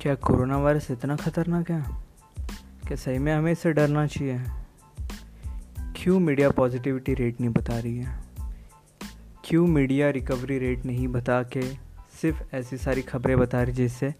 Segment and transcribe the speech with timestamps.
[0.00, 1.84] क्या corona virus इतना ख़तरनाक है
[2.86, 4.40] क्या सही में हमें इससे डरना चाहिए।
[5.96, 8.20] क्यों मीडिया पॉजिटिविटी रेट नहीं बता रही है?
[9.44, 11.62] क्यों मीडिया रिकवरी रेट नहीं बता के
[12.22, 14.14] सिर्फ़ ऐसी सारी खबरें बता रही जिससे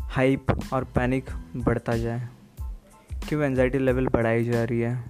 [0.00, 2.28] हाइप और पैनिक बढ़ता जाए?
[3.28, 5.04] क्यों एनजाइटी लेवल बढ़ाई जा रही है?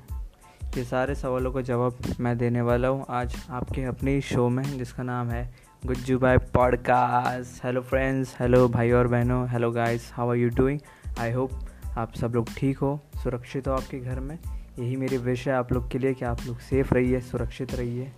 [0.77, 5.03] ये सारे सवालों का जवाब मैं देने वाला हूँ आज आपके अपने शो में, जिसका
[5.03, 10.37] नाम है गुज्जू भाई पॉडकास्ट हेलो फ्रेंड्स हेलो भाई और बहनों hello guys how are
[10.37, 10.81] you doing
[11.19, 11.51] I hope
[11.99, 14.39] आप सब लोग ठीक हो सुरक्षित हो आपके घर में।
[14.79, 18.13] यही मेरी विश है आप लोग के लिए कि आप लोग सेफ़ रहिए सुरक्षित रहिए।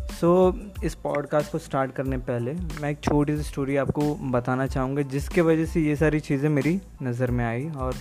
[0.00, 4.66] सो so, इस पॉडकास्ट को स्टार्ट करने पहले मैं एक छोटी सी स्टोरी आपको बताना
[4.66, 7.94] चाहूँगा जिसके वजह से ये सारी चीज़ें मेरी नज़र में आई और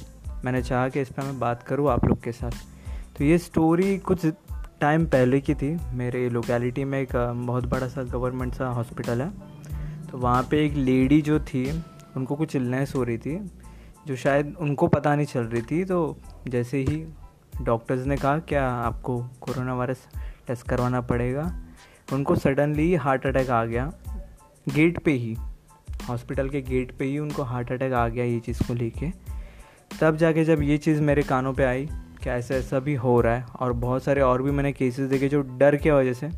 [0.46, 2.52] मैंने चाहा कि इस पर मैं बात करूँ आप लोग के साथ।
[3.18, 4.26] तो ये स्टोरी कुछ
[4.82, 7.10] टाइम पहले की थी। मेरे लोकेलिटी में एक
[7.48, 9.30] बहुत बड़ा सा गवर्नमेंट सा हॉस्पिटल है।
[10.12, 11.84] तो वहाँ पे एक लेडी जो थी,
[12.18, 13.52] उनको कुछ इलनेस हो रही थी,
[14.08, 17.06] जो शायद उनको पता नहीं चल रही थी। तो जैसे ही
[17.62, 20.08] डॉक्टर्स ने कहा, क्या आपको कोरोना वायरस
[20.48, 21.64] टेस्ट करवाना पड़ेगा?
[22.14, 23.94] उनको सडनली हार्ट अटैक आ गया।
[24.70, 25.36] गेट पे ही
[26.10, 29.12] हॉस्पिटल के गेट पे ही उनको हार्ट अटैक आ गया ये चीज़ को लेके।
[30.02, 31.90] तब जाके जब ये चीज़ मेरे कानों पे आई
[32.24, 33.46] कि ऐसा ऐसा भी हो रहा है?
[33.60, 36.30] और बहुत सारे और भी मैंने केसेस देखे जो डर के वजह से।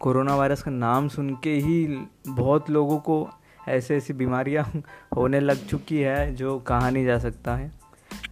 [0.00, 1.86] कोरोना वायरस का नाम सुन के ही
[2.28, 3.28] बहुत लोगों को
[3.68, 4.64] ऐसे ऐसी बीमारियाँ
[5.16, 7.70] होने लग चुकी है जो कहा नहीं जा सकता है।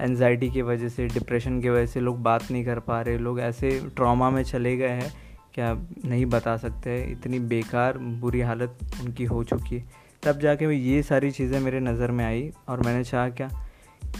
[0.00, 3.41] एनजाइटी की वजह से डिप्रेशन की वजह से लोग बात नहीं कर पा रहे, लोग
[3.41, 5.12] ऐसे ट्रॉमा में चले गए हैं
[5.54, 5.72] क्या
[6.04, 9.84] नहीं बता सकते, इतनी बेकार बुरी हालत उनकी हो चुकी है।
[10.22, 13.48] तब जाके ये सारी चीज़ें मेरे नज़र में आई और मैंने चाहा, क्या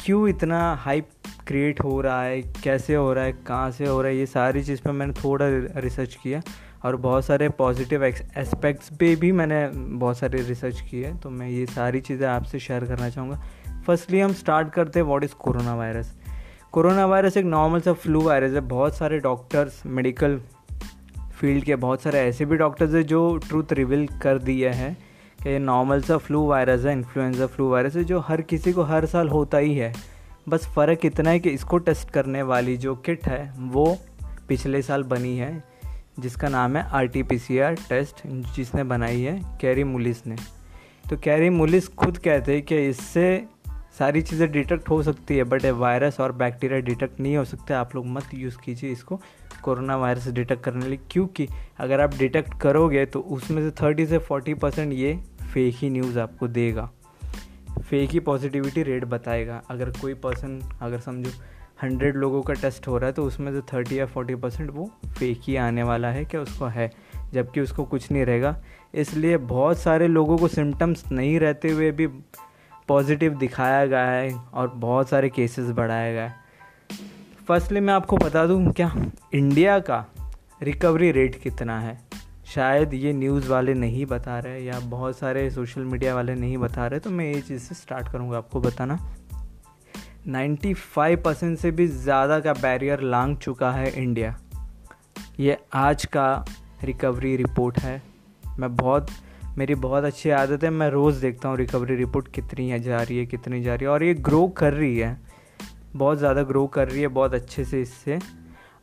[0.05, 1.09] क्यों इतना हाइप
[1.51, 4.63] क्रिएट हो रहा है, कैसे हो रहा है, कहाँ से हो रहा है, ये सारी
[4.65, 5.47] चीज़ पर मैंने थोड़ा
[5.81, 6.41] रिसर्च किया
[6.85, 11.65] और बहुत सारे पॉजिटिव एस्पेक्ट्स पे भी मैंने बहुत सारे रिसर्च किए तो मैं ये
[11.69, 13.41] सारी चीज़ें आपसे शेयर करना चाहूँगा।
[13.87, 16.13] फर्स्टली हम स्टार्ट करते हैं what is corona virus
[16.73, 20.39] corona virus एक नॉर्मल सा फ्लू वायरस है। बहुत सारे डॉक्टर्स मेडिकल
[21.41, 24.97] फ़ील्ड के बहुत सारे ऐसे भी डॉक्टर्स हैं जो ट्रूथ रिवील कर दिए हैं
[25.43, 29.07] कि नॉर्मल सा फ्लू वायरस है इन्फ्लुएंजा फ्लू वायरस है, जो हर किसी को हर
[29.07, 29.93] साल होता ही है।
[30.51, 33.99] बस फ़र्क इतना है कि इसको टेस्ट करने वाली जो किट है, वो
[34.49, 35.53] पिछले साल बनी है,
[36.21, 40.37] जिसका नाम है R T P C R test, जिसने बनाई है कैरी मुलिस ने।
[41.11, 43.45] तो कैरी मुलिस खुद कहते हैं कि इससे
[43.99, 47.95] सारी चीज़ें डिटेक्ट हो सकती है, बट वायरस और बैक्टीरिया डिटेक्ट नहीं हो सकते। आप
[47.95, 49.21] लोग मत यूज़ कीजिए इसको
[49.63, 51.49] कोरोना वायरस डिटेक्ट करने लिए, क्योंकि
[51.81, 56.19] अगर आप डिटेक्ट करोगे तो उसमें से थर्टी से फोर्टी परसेंट ये फेक ही न्यूज़
[56.19, 56.91] आपको देगा।
[57.81, 61.31] फेक ही पॉजिटिविटी रेट बताएगा। अगर कोई पर्सन अगर समझो
[61.83, 64.91] हंड्रेड लोगों का टेस्ट हो रहा है तो उसमें से थर्टी या फोर्टी परसेंट वो
[65.19, 66.91] फेक ही आने वाला है क्या उसको है,
[67.33, 68.57] जबकि उसको कुछ नहीं रहेगा।
[68.95, 72.07] इसलिए बहुत सारे लोगों को सिम्टम्स नहीं रहते हुए भी
[72.89, 76.39] पॉजिटिव दिखाया गया है और बहुत सारे केसेस बढ़ाया गया है
[77.49, 78.93] फर्स्टली मैं आपको बता दूँ, क्या
[79.35, 80.05] इंडिया का
[80.63, 82.10] रिकवरी रेट कितना है?
[82.51, 86.87] शायद ये न्यूज़ वाले नहीं बता रहे या बहुत सारे सोशल मीडिया वाले नहीं बता
[86.87, 88.99] रहे तो मैं ये चीज़ से स्टार्ट करूँगा आपको बताना।
[90.29, 94.35] 95 परसेंट से भी ज़्यादा का बैरियर लांग चुका है इंडिया
[95.41, 96.45] ये आज का
[96.85, 98.03] रिकवरी रिपोर्ट है।
[98.59, 99.07] मैं बहुत,
[99.59, 103.19] मेरी बहुत अच्छी आदत है, मैं रोज़ देखता हूँ रिकवरी रिपोर्ट कितनी है जा रही
[103.19, 105.19] है, कितनी जा रही है और ये ग्रो कर रही है।
[105.97, 108.19] बहुत ज़्यादा ग्रो कर रही है, बहुत अच्छे से इससे।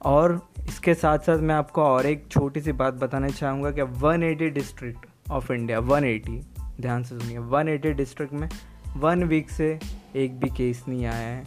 [0.01, 4.49] और इसके साथ साथ मैं आपको और एक छोटी सी बात बताना चाहूँगा कि 180
[4.53, 6.41] डिस्ट्रिक्ट ऑफ़ इंडिया, वन 180
[6.81, 8.49] ध्यान से सुनिए 180 डिस्ट्रिक्ट में
[8.97, 9.77] वन वीक से
[10.15, 11.43] एक भी केस नहीं आया है।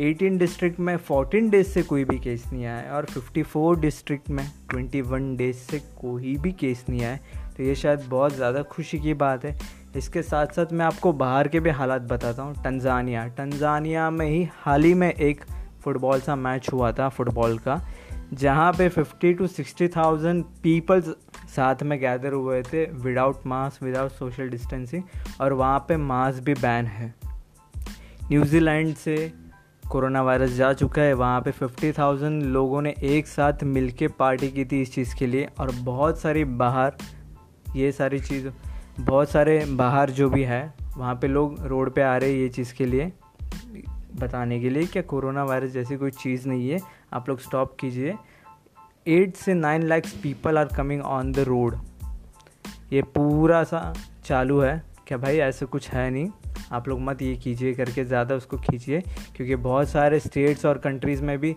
[0.00, 4.30] 18 डिस्ट्रिक्ट में 14 डेज़ से कोई भी केस नहीं आया है और 54 डिस्ट्रिक्ट
[4.30, 7.16] में 21 डेज़ से कोई भी केस नहीं आया
[7.56, 9.56] तो ये शायद बहुत ज़्यादा खुशी की बात है।
[9.96, 14.46] इसके साथ साथ मैं आपको बाहर के भी हालात बताता हूँ। टंजानिया टंजानिया में ही
[14.56, 15.44] हाल ही में एक
[15.84, 17.80] फ़ुटबॉल सा मैच हुआ था फुटबॉल का,
[18.32, 21.08] जहाँ पे 50 टू सिक्सटी थाउज़ेंड पीपल्स
[21.56, 25.02] साथ में गैदर हुए थे without mask without social distancing
[25.40, 27.14] और वहाँ पे मास्क भी बैन है।
[28.30, 29.32] न्यूजीलैंड से
[29.90, 34.48] कोरोना वायरस जा चुका है, वहाँ पे फिफ्टी थाउज़ेंड लोगों ने एक साथ मिलके पार्टी
[34.48, 36.92] की थी इस चीज़ के लिए, और बहुत सारी बाहर,
[37.76, 38.48] ये सारी चीज़,
[39.00, 42.48] बहुत सारे बाहर जो भी है, वहाँ पे लोग रोड पे आ रहे हैं ये
[42.48, 43.12] चीज़ के लिए।
[44.16, 46.80] बताने के लिए कि कोरोना वायरस जैसी कोई चीज़ नहीं है।
[47.12, 48.14] आप लोग स्टॉप कीजिए।
[49.08, 51.76] एट से nine lakhs people are coming on the road
[52.92, 53.92] ये पूरा सा
[54.24, 56.28] चालू है क्या भाई ऐसे कुछ है नहीं।
[56.72, 59.00] आप लोग मत ये कीजिए, करके ज़्यादा उसको खींचिए,
[59.36, 61.54] क्योंकि बहुत सारे स्टेट्स और कंट्रीज़ में भी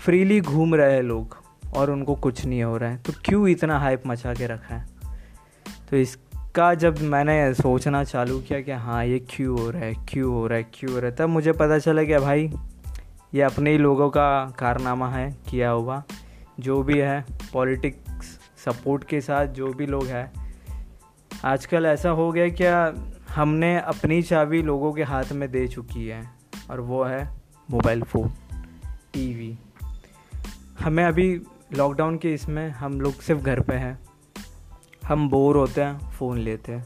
[0.00, 1.36] फ्रीली घूम रहे हैं लोग
[1.76, 4.86] और उनको कुछ नहीं हो रहा है। तो क्यों इतना हाइप मचा के रखा है?
[5.90, 6.16] तो इस
[6.48, 10.46] इसका जब मैंने सोचना चालू किया कि हाँ ये क्यों हो रहा है, क्यों हो
[10.46, 12.52] रहा है, क्यों हो रहा है, तब मुझे पता चला कि भाई,
[13.34, 16.02] ये अपने ही लोगों का कारनामा है, किया हुआ।
[16.60, 18.26] जो भी है, पॉलिटिक्स
[18.64, 20.54] सपोर्ट के साथ जो भी लोग हैं।
[21.44, 22.94] आजकल ऐसा हो गया क्या,
[23.34, 26.30] हमने अपनी चाबी लोगों के हाथ में दे चुकी है,
[26.70, 27.30] और वो है
[27.70, 28.28] मोबाइल फ़ोन,
[29.12, 29.58] टीवी।
[30.80, 31.40] हमें अभी
[31.76, 34.07] लॉकडाउन के इसमें हम लोग सिर्फ़ घर पे हैं।
[35.08, 36.84] हम बोर होते हैं फ़ोन लेते हैं।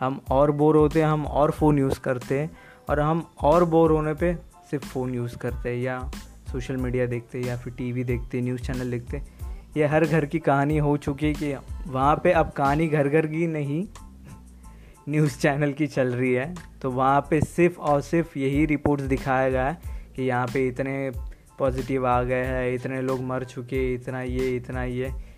[0.00, 2.50] हम और बोर होते हैं, हम और फ़ोन यूज़ करते हैं।
[2.90, 4.34] और हम और बोर होने पे
[4.70, 6.10] सिर्फ़ फ़ोन यूज़ करते हैं या
[6.52, 9.22] सोशल मीडिया देखते हैं या फिर टीवी देखते न्यूज़ चैनल देखते
[9.76, 11.54] ये हर घर की कहानी हो चुकी है कि
[11.86, 13.86] वहाँ पे अब कहानी घर घर की नहीं
[15.08, 19.50] न्यूज़ चैनल की चल रही है। तो वहाँ पे सिर्फ़ और सिर्फ़ यही रिपोर्ट्स दिखाया
[19.50, 19.78] गया है
[20.16, 21.12] कि यहाँ पे इतने
[21.58, 25.31] पॉजिटिव आ गए हैं, इतने लोग मर चुके इतना ये इतना ये।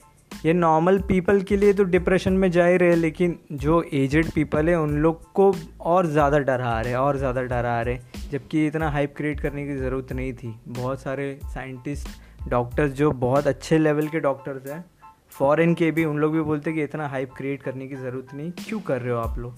[0.44, 4.68] ये नॉर्मल पीपल के लिए तो डिप्रेशन में जा ही रहे लेकिन जो एजड पीपल
[4.68, 5.52] है, उन लोग को
[5.82, 7.98] और ज़्यादा डरा रहे और ज़्यादा डरा रहे
[8.30, 13.46] जबकि इतना हाइप क्रिएट करने की ज़रूरत नहीं थी। बहुत सारे साइंटिस्ट डॉक्टर्स जो बहुत
[13.46, 14.84] अच्छे लेवल के डॉक्टर्स हैं
[15.32, 18.50] फॉरेन के भी, उन लोग भी बोलते कि इतना हाइप क्रिएट करने की ज़रूरत नहीं।
[18.58, 19.56] क्यों कर रहे हो आप लोग?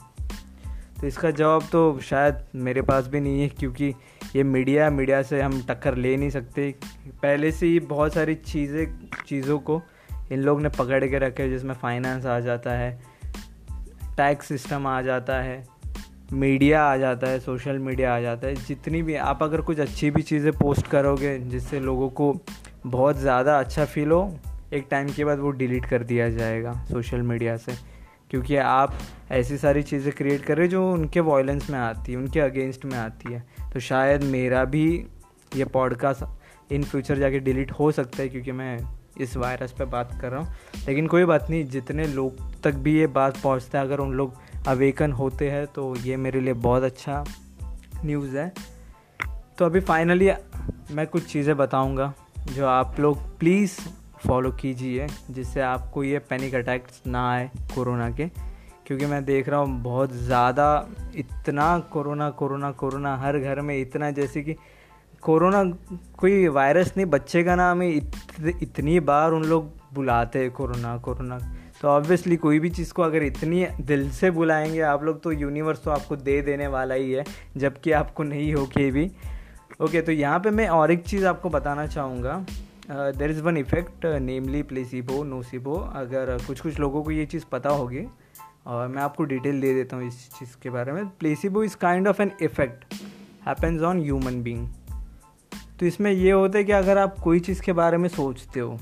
[1.00, 3.92] तो इसका जवाब तो शायद मेरे पास भी नहीं है, क्योंकि
[4.36, 6.74] ये मीडिया मीडिया से हम टक्कर ले नहीं सकते।
[7.22, 8.86] पहले से ही बहुत सारी चीज़ें,
[9.26, 9.82] चीज़ों को
[10.32, 12.90] इन लोग ने पकड़ के रखे जिसमें फाइनेंस आ जाता है
[14.16, 15.64] टैक्स सिस्टम आ जाता है
[16.32, 20.10] मीडिया आ जाता है सोशल मीडिया आ जाता है, जितनी भी आप अगर कुछ अच्छी
[20.10, 22.34] भी चीज़ें पोस्ट करोगे, जिससे लोगों को
[22.86, 24.38] बहुत ज़्यादा अच्छा फील हो,
[24.72, 27.72] एक टाइम के बाद वो डिलीट कर दिया जाएगा सोशल मीडिया से।
[28.30, 28.98] क्योंकि आप
[29.30, 32.98] ऐसी सारी चीज़ें क्रिएट कर रहे जो उनके वॉयलेंस में आती है, उनके अगेंस्ट में
[32.98, 34.86] आती है। तो शायद मेरा भी
[35.56, 38.78] ये पॉडकास्ट इन फ्यूचर जाके डिलीट हो सकता है, क्योंकि मैं
[39.20, 40.54] इस वायरस पे बात कर रहा हूँ।
[40.88, 44.34] लेकिन कोई बात नहीं, जितने लोग तक भी ये बात पहुँचता है, अगर उन लोग
[44.68, 47.24] अवेकन होते हैं तो ये मेरे लिए बहुत अच्छा
[48.04, 48.52] न्यूज़ है।
[49.58, 50.30] तो अभी फाइनली
[50.90, 52.12] मैं कुछ चीज़ें बताऊँगा,
[52.52, 53.78] जो आप लोग प्लीज़
[54.18, 58.28] फॉलो कीजिए, जिससे आपको ये पैनिक अटैक्स ना आए कोरोना के।
[58.86, 64.10] क्योंकि मैं देख रहा हूँ, बहुत ज़्यादा इतना कोरोना कोरोना कोरोना, हर घर में इतना,
[64.10, 64.56] जैसे कि
[65.26, 65.62] कोरोना
[66.18, 68.10] कोई वायरस नहीं बच्चे का नाम है इत,
[68.62, 71.38] इतनी बार उन लोग बुलाते हैं कोरोना कोरोना।
[71.80, 75.82] तो ऑब्वियसली कोई भी चीज़ को अगर इतनी दिल से बुलाएँगे आप लोग तो यूनिवर्स
[75.84, 77.24] तो आपको दे देने वाला ही है
[77.56, 79.10] जबकि आपको नहीं हो के भी।
[79.82, 82.44] ओके तो यहाँ पे मैं और एक चीज़ आपको बताना चाहूँगा।
[82.90, 87.70] There is one effect namely placebo nocebo अगर कुछ कुछ लोगों को ये चीज़ पता
[87.72, 88.06] होगी
[88.66, 92.08] और मैं आपको डिटेल दे देता हूँ इस चीज़ के बारे में। Placebo is kind
[92.08, 92.94] of an effect
[93.46, 94.66] happens on human being
[95.80, 98.78] तो इसमें ये होता है कि अगर आप कोई चीज़ के बारे में सोचते हो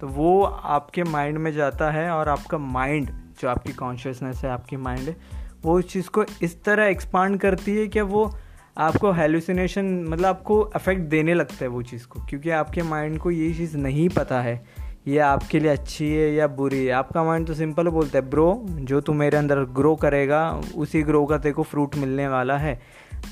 [0.00, 3.10] तो वो आपके माइंड में जाता है और आपका माइंड
[3.40, 5.16] जो आपकी कॉन्शियसनेस है, आपकी माइंड है,
[5.62, 8.30] वो उस चीज़ को इस तरह एक्सपांड करती है कि वो
[8.78, 13.30] आपको हेलुसिनेशन मतलब आपको अफेक्ट देने लगता है वो चीज़ को। क्योंकि आपके माइंड को
[13.30, 14.64] ये चीज़ नहीं पता है,
[15.06, 18.66] ये आपके लिए अच्छी है या बुरी है। आपका माइंड तो सिंपल बोलता है ब्रो
[18.68, 22.80] जो तू मेरे अंदर ग्रो करेगा, उसी ग्रो का तेरे को फ्रूट मिलने वाला है।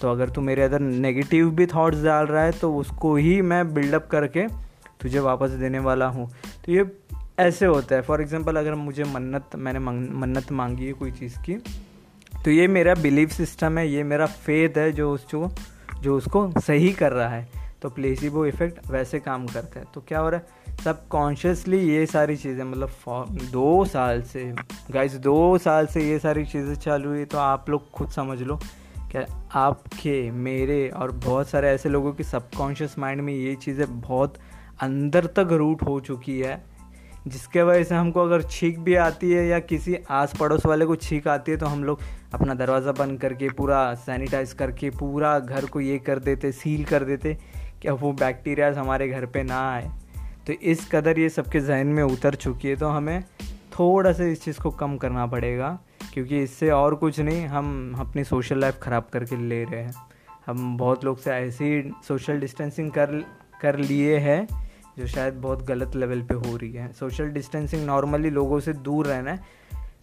[0.01, 3.75] तो अगर तू मेरे अंदर नेगेटिव भी थाट्स डाल रहा है तो उसको ही मैं
[3.75, 4.47] बिल्डअप करके
[5.01, 6.29] तुझे वापस देने वाला हूँ।
[6.65, 6.85] तो ये
[7.39, 11.55] ऐसे होता है। फॉर एग्ज़ाम्पल अगर मुझे मन्नत, मैंने मन्नत मांगी है कोई चीज़ की
[12.45, 15.49] तो ये मेरा बिलीफ सिस्टम है, ये मेरा फेथ है जो उसको
[16.03, 17.49] जो उसको सही कर रहा है।
[17.83, 20.75] तो प्लेसिबो इफ़ेक्ट वैसे काम करता है। तो क्या हो रहा है?
[20.85, 24.45] सब कॉन्शियसली ये सारी चीज़ें मतलब दो साल से
[24.91, 28.59] गाइस दो साल से ये सारी चीज़ें चालू हुई तो आप लोग खुद समझ लो।
[29.13, 34.39] कि आपके, मेरे और बहुत सारे ऐसे लोगों की सबकॉन्शियस माइंड में ये चीज़ें बहुत
[34.81, 36.65] अंदर तक रूट हो चुकी है,
[37.27, 40.97] जिसके वजह से हमको अगर छींक भी आती है या किसी आस पड़ोस वाले को
[40.97, 42.01] छींक आती है तो हम लोग
[42.35, 47.05] अपना दरवाज़ा बंद करके, पूरा सैनिटाइज करके, पूरा घर को ये कर देते सील कर
[47.05, 47.37] देते
[47.83, 49.91] कि अब वो बैक्टीरियाज हमारे घर पे ना आए।
[50.47, 53.23] तो इस कदर ये सबके जहन में उतर चुकी है तो हमें
[53.73, 55.79] थोड़ा सा इस चीज़ को कम करना पड़ेगा।
[56.17, 59.95] क्योंकि इससे और कुछ नहीं, हम अपनी सोशल लाइफ ख़राब करके ले रहे हैं।
[60.47, 63.07] हम बहुत लोग से ऐसी सोशल डिस्टेंसिंग कर
[63.63, 64.47] कर लिए हैं,
[64.99, 69.07] जो शायद बहुत गलत लेवल पे हो रही है। सोशल डिस्टेंसिंग नॉर्मली लोगों से दूर
[69.07, 69.41] रहना है।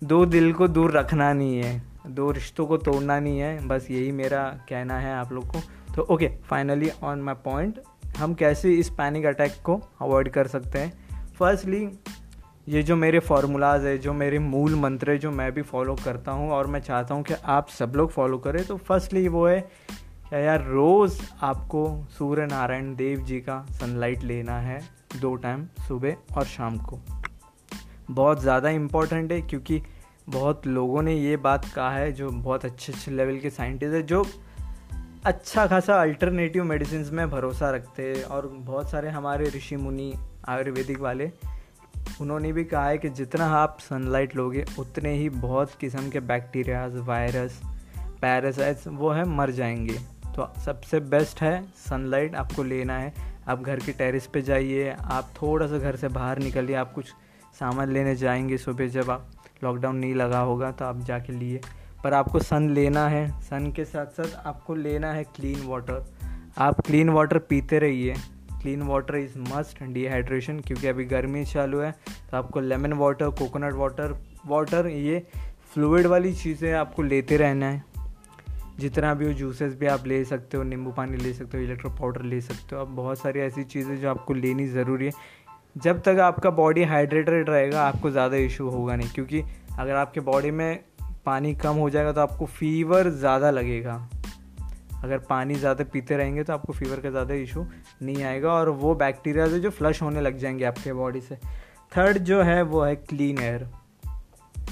[0.03, 4.12] दो दिल को दूर रखना नहीं है, दो रिश्तों को तोड़ना नहीं है। बस यही
[4.12, 5.62] मेरा कहना है आप लोग को।
[5.96, 7.79] तो okay finally on my point
[8.17, 10.93] हम कैसे इस पैनिक अटैक को अवॉइड कर सकते हैं?
[11.34, 11.89] फर्स्टली
[12.67, 16.32] ये जो मेरे फार्मूलाज है, जो मेरे मूल मंत्र है, जो मैं भी फॉलो करता
[16.32, 19.60] हूँ और मैं चाहता हूँ कि आप सब लोग फॉलो करें तो फर्स्टली वो है,
[20.29, 24.79] क्या यार रोज़ आपको सूर्य नारायण देव जी का सनलाइट लेना है
[25.22, 27.00] दो टाइम सुबह और शाम को।
[28.12, 29.82] बहुत ज़्यादा इंपॉर्टेंट है क्योंकि
[30.29, 34.03] बहुत लोगों ने ये बात कहा है, जो बहुत अच्छे अच्छे लेवल के साइंटिस्ट है,
[34.03, 34.25] जो
[35.25, 40.13] अच्छा खासा अल्टरनेटिव मेडिसिन में भरोसा रखते हैं और बहुत सारे हमारे ऋषि मुनि,
[40.48, 41.32] आयुर्वेदिक वाले
[42.22, 46.95] उन्होंने भी कहा है कि जितना आप सनलाइट लोगे, उतने ही बहुत किस्म के बैक्टीरियाज
[46.95, 47.62] वायरस
[48.22, 50.00] पैरासाइट्स वो है, मर जाएँगे।
[50.36, 53.13] तो सबसे बेस्ट है सनलाइट आपको लेना है।
[53.48, 57.05] आप घर के टेरिस पे जाइए, आप थोड़ा सा घर से बाहर निकलिए, आप कुछ
[57.60, 59.31] सामान लेने जाएँगे सुबह जब आप
[59.63, 61.62] लॉकडाउन नहीं लगा होगा तो आप जाके लिए।
[62.03, 66.05] पर आपको सन लेना है सन के साथ साथ आपको लेना है क्लीन वाटर
[66.57, 68.15] आप क्लीन वाटर पीते रहिए।
[68.63, 71.91] Clean water is must dehydration क्योंकि अभी गर्मी चालू है
[72.32, 74.15] तो आपको lemon water coconut water
[74.48, 75.25] water ये
[75.74, 77.84] फ्लूड वाली चीज़ें आपको लेते रहना है।
[78.79, 81.89] जितना भी हो जूसेस भी आप ले सकते हो, नींबू पानी ले सकते हो इलेक्ट्रो
[81.91, 85.12] पाउडर ले सकते हो। अब बहुत सारी ऐसी चीज़ें जो आपको लेनी ज़रूरी है।
[85.75, 89.43] जब तक आपका बॉडी हाइड्रेटेड रहेगा, आपको ज़्यादा इशू होगा नहीं, क्योंकि
[89.79, 90.84] अगर आपके बॉडी में
[91.25, 93.96] पानी कम हो जाएगा तो आपको फीवर ज़्यादा लगेगा।
[95.03, 97.65] अगर पानी ज़्यादा पीते रहेंगे तो आपको फीवर का ज़्यादा इशू
[98.01, 101.36] नहीं आएगा और वो बैक्टीरिया जो फ्लश होने लग जाएँगे आपके बॉडी से।
[101.91, 103.67] थर्ड जो है, वो है clean air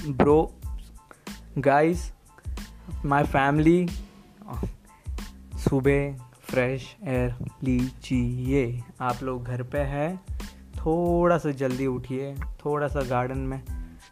[0.08, 0.52] bro
[1.58, 2.10] guys
[3.04, 3.86] my family
[5.60, 7.34] सुबह फ्रेश एयर
[7.64, 10.16] लीजिए। आप लोग घर पे हैं,
[10.76, 12.34] थोड़ा सा जल्दी उठिए,
[12.64, 13.62] थोड़ा सा गार्डन में।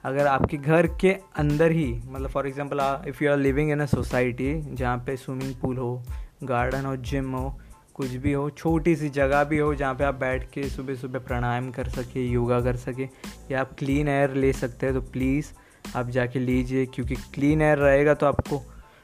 [0.04, 3.86] अगर आपके घर के अंदर ही मतलब for example if you are living in a
[3.86, 6.02] society जहाँ पे स्विमिंग पूल हो
[6.44, 7.60] गार्डन हो जिम हो,
[7.94, 11.18] कुछ भी हो, छोटी सी जगह भी हो जहाँ पे आप बैठ के सुबह सुबह
[11.18, 13.08] प्राणायाम कर सके, योगा कर सके,
[13.50, 15.52] या आप क्लीन एयर ले सकते हैं तो प्लीज़
[15.96, 18.62] आप जाके लीजिए, क्योंकि क्लीन एयर रहेगा तो आपको,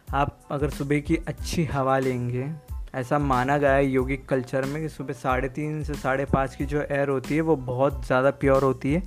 [0.09, 2.50] आप अगर सुबह की अच्छी हवा लेंगे,
[2.95, 6.67] ऐसा माना गया है योगिक कल्चर में कि सुबह साढ़े तीन से साढ़े पाँच की
[6.67, 9.03] जो एयर होती है, वो बहुत ज़्यादा प्योर होती है,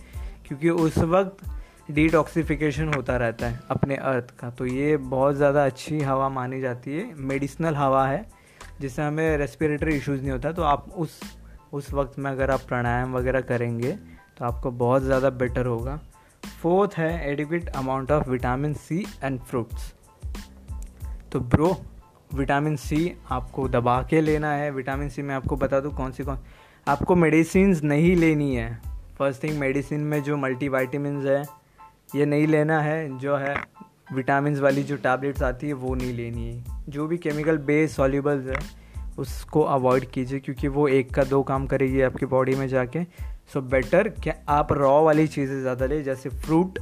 [0.47, 1.45] क्योंकि उस वक्त
[1.89, 6.97] डिटॉक्सीफिकेशन होता रहता है अपने अर्थ का। तो ये बहुत ज़्यादा अच्छी हवा मानी जाती
[6.97, 8.25] है। मेडिसिनल हवा है,
[8.81, 11.19] जिससे हमें रेस्पिरेटरी इश्यूज़ नहीं होता। तो आप उस
[11.73, 13.91] उस वक्त में अगर आप प्राणायाम वगैरह करेंगे
[14.37, 15.99] तो आपको बहुत ज़्यादा बेटर होगा।
[16.61, 19.93] फोर्थ है adequate amount of vitamin C and fruits
[21.31, 21.75] तो ब्रो
[22.31, 26.23] विटामिन सी आपको दबा के लेना है। विटामिन सी मैं आपको बता दूँ कौन सी,
[26.23, 26.37] कौन
[26.87, 28.73] आपको मेडिसिन नहीं लेनी है।
[29.17, 31.43] फ़र्स्ट थिंग मेडिसिन में जो मल्टी है
[32.15, 33.55] ये नहीं लेना है, जो है
[34.13, 38.47] विटामिन वाली जो टैबलेट्स आती है, वो नहीं लेनी है। जो भी केमिकल बेस सॉल्यूबल्स
[38.47, 38.59] है,
[39.17, 43.03] उसको अवॉइड कीजिए, क्योंकि वो एक का दो काम करेगी आपकी बॉडी में जाके।
[43.53, 46.79] सो बेटर क्या आप रॉ वाली चीज़ें ज़्यादा लें, जैसे फ्रूट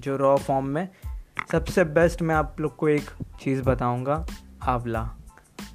[0.00, 0.88] जो रॉ फॉर्म में।
[1.52, 3.10] सबसे बेस्ट मैं आप लोग को एक
[3.40, 4.26] चीज़ बताऊँगा,
[4.62, 5.08] आंवला।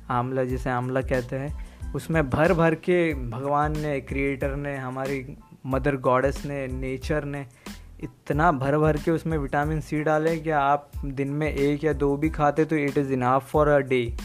[0.09, 5.25] आंवला जिसे आंवला कहते हैं, उसमें भर भर के भगवान ने क्रिएटर ने, हमारी
[5.65, 7.45] मदर गॉडेस ने नेचर ने
[8.03, 12.17] इतना भर भर के उसमें विटामिन सी डालें कि आप दिन में एक या दो
[12.17, 14.17] भी खाते तो it is enough for a day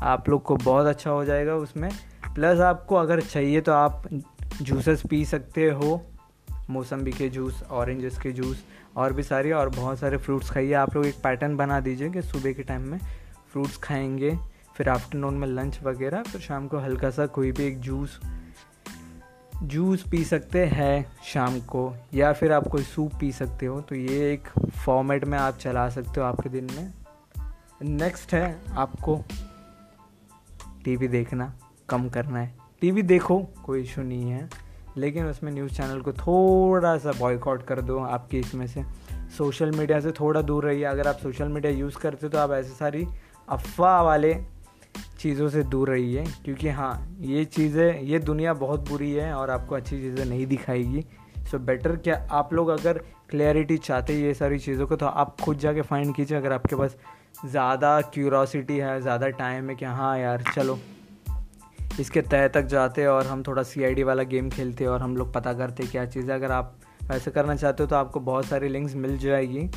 [0.00, 1.90] आप लोग को बहुत अच्छा हो जाएगा उसमें।
[2.34, 4.02] प्लस आपको अगर चाहिए तो आप
[4.62, 6.00] जूसेस पी सकते हो।
[6.70, 8.64] मौसम्बी के जूस ऑरेंजेस के जूस
[8.96, 12.22] और भी सारे और बहुत सारे फ्रूट्स खाइए। आप लोग एक पैटर्न बना दीजिए कि
[12.22, 12.98] सुबह के टाइम में
[13.52, 14.38] फ्रूट्स खाएँगे,
[14.76, 18.20] फिर आफ्टरनून में लंच वगैरह, फिर शाम को हल्का सा कोई भी एक जूस
[19.62, 23.94] जूस पी सकते हैं शाम को, या फिर आप कोई सूप पी सकते हो तो
[23.94, 26.92] ये एक फॉर्मेट में आप चला सकते हो आपके दिन में।
[27.82, 29.18] नेक्स्ट है आपको
[30.84, 31.52] टीवी देखना,
[31.88, 34.48] कम करना है। टीवी देखो, कोई इशू नहीं है,
[34.96, 38.84] लेकिन उसमें न्यूज़ चैनल को थोड़ा सा बॉयकॉट कर दो आपके इसमें से।
[39.38, 42.52] सोशल मीडिया से थोड़ा दूर रहिए। अगर आप सोशल मीडिया यूज़ करते हो तो आप
[42.52, 43.06] ऐसे सारी
[43.48, 44.34] अफवाह वाले
[45.18, 49.74] चीज़ों से दूर रहिए, क्योंकि हाँ ये चीज़ें, ये दुनिया बहुत बुरी है और आपको
[49.74, 51.04] अच्छी चीज़ें नहीं दिखाएगी।
[51.40, 52.98] सो so बेटर क्या आप लोग अगर
[53.30, 56.76] क्लैरिटी चाहते हैं ये सारी चीज़ों को तो आप खुद जाके फाइंड कीजिए। अगर आपके
[56.76, 56.96] पास
[57.44, 60.78] ज़्यादा क्यूरोसिटी है, ज़्यादा टाइम है कि हाँ यार, चलो,
[62.00, 65.52] इसके तय तक जाते और हम थोड़ा सीआईडी वाला गेम खेलते और हम लोग पता
[65.52, 68.94] करते क्या चीज़ है। अगर आप वैसे करना चाहते हो तो आपको बहुत सारी लिंक्स
[68.96, 69.68] मिल जाएगी।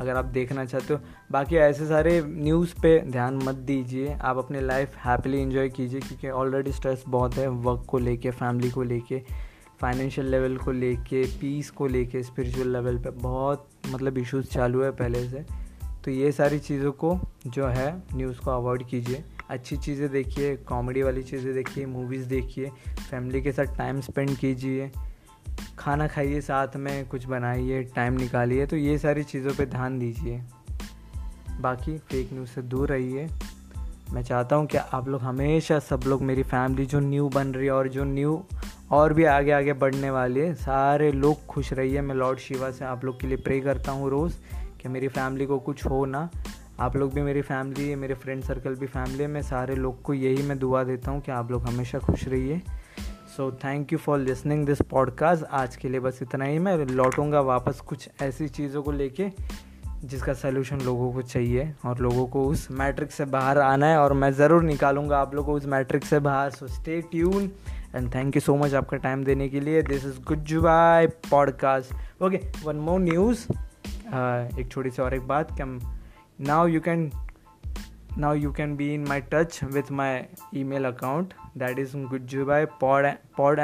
[0.00, 1.00] अगर आप देखना चाहते हो।
[1.32, 6.30] बाकी ऐसे सारे न्यूज़ पे ध्यान मत दीजिए। आप अपने लाइफ हैप्पीली इन्जॉय कीजिए, क्योंकि
[6.30, 9.22] ऑलरेडी स्ट्रेस बहुत है वर्क को लेके फैमिली को लेके
[9.80, 14.90] फाइनेंशियल लेवल को लेके पीस को लेके स्पिरिचुअल लेवल पे बहुत मतलब इश्यूज़ चालू है
[14.92, 15.44] पहले से।
[16.04, 21.02] तो ये सारी चीज़ों को जो है न्यूज़ को अवॉइड कीजिए। अच्छी चीज़ें देखिए कॉमेडी
[21.02, 22.70] वाली चीज़ें देखिए मूवीज़ देखिए
[23.00, 24.90] फैमिली के साथ टाइम स्पेंड कीजिए।
[25.78, 30.42] खाना खाइए, साथ में कुछ बनाइए टाइम निकालिए तो ये सारी चीज़ों पे ध्यान दीजिए।
[31.60, 33.28] बाकी फेक न्यूज़ से दूर रहिए।
[34.12, 37.66] मैं चाहता हूँ कि आप लोग हमेशा सब लोग मेरी फैमिली जो न्यू बन रही
[37.66, 38.42] है और जो न्यू
[38.92, 42.84] और भी आगे आगे बढ़ने वाली है, सारे लोग खुश रहिए। मैं लॉर्ड शिवा से
[42.84, 44.36] आप लोग के लिए प्रे करता हूँ रोज़
[44.82, 46.28] कि मेरी फैमिली को कुछ हो ना।
[46.80, 50.02] आप लोग भी मेरी फैमिली है मेरे फ्रेंड सर्कल भी फैमिली है। मैं सारे लोग
[50.02, 52.62] को यही मैं दुआ देता हूँ कि आप लोग हमेशा खुश रहिए।
[53.36, 57.40] So thank you for listening this podcast आज के लिए बस इतना ही। मैं लौटूँगा
[57.40, 59.26] वापस कुछ ऐसी चीज़ों को लेके
[60.04, 64.12] जिसका सोल्यूशन लोगों को चाहिए और लोगों को उस मैट्रिक से बाहर आना है। और
[64.12, 67.50] मैं ज़रूर निकालूँगा आप लोगों को उस मैट्रिक से बाहर। So stay tune
[67.94, 70.20] and thank you so much आपका टाइम देने के लिए। This is
[70.62, 73.46] goodbye podcast okay one more news
[74.60, 75.80] एक छोटी सी और एक बात कि
[76.44, 77.10] now you can
[78.16, 81.34] now you can be in my touch with my email account.
[81.58, 83.58] That is gujjubai pod pod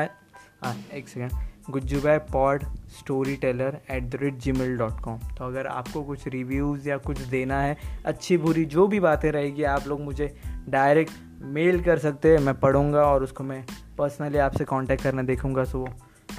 [0.63, 1.31] ah, एक second
[1.71, 6.89] Gujjubhai pod story teller at the rate Gmail dot com तो अगर आपको कुछ reviews
[6.89, 7.77] या कुछ देना है
[8.07, 12.61] अच्छी बुरी जो भी बातें रहेगी आप लोग मुझे डायरेक्ट मेल कर सकते हैं मैं
[12.61, 13.65] पढ़ूँगा और उसको मैं
[13.99, 15.89] पर्सनली आपसे कांटेक्ट करना देखूँगा। सो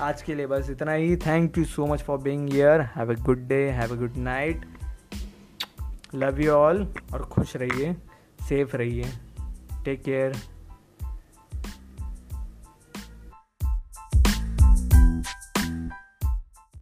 [0.01, 1.17] आज के लिए बस इतना ही.
[1.17, 4.65] Thank you so much for being here have a good day have a good night
[6.15, 7.95] love you all और खुश रहिए
[8.49, 9.03] सेफ़ रहिए।
[9.85, 10.35] Take care